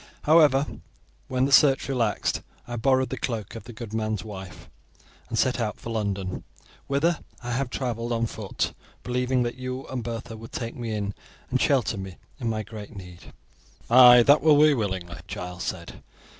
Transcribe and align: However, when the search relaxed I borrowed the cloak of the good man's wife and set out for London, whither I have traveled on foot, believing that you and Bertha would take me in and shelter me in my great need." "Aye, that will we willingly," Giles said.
However, 0.23 0.65
when 1.27 1.45
the 1.45 1.51
search 1.51 1.87
relaxed 1.87 2.41
I 2.67 2.75
borrowed 2.75 3.09
the 3.09 3.19
cloak 3.19 3.53
of 3.53 3.65
the 3.65 3.71
good 3.71 3.93
man's 3.93 4.23
wife 4.23 4.67
and 5.29 5.37
set 5.37 5.59
out 5.59 5.77
for 5.77 5.91
London, 5.91 6.43
whither 6.87 7.19
I 7.43 7.51
have 7.51 7.69
traveled 7.69 8.11
on 8.11 8.25
foot, 8.25 8.73
believing 9.03 9.43
that 9.43 9.59
you 9.59 9.85
and 9.89 10.03
Bertha 10.03 10.37
would 10.37 10.53
take 10.53 10.75
me 10.75 10.91
in 10.91 11.13
and 11.51 11.61
shelter 11.61 11.97
me 11.99 12.17
in 12.39 12.49
my 12.49 12.63
great 12.63 12.95
need." 12.95 13.31
"Aye, 13.91 14.23
that 14.23 14.41
will 14.41 14.57
we 14.57 14.73
willingly," 14.73 15.19
Giles 15.27 15.61
said. 15.65 16.01